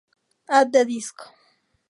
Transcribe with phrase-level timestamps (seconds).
[0.57, 1.25] At the Disco.